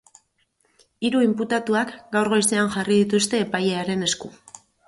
[1.09, 4.33] Hiru inputatuak gaur goizean jarri dituzte epailearen esku.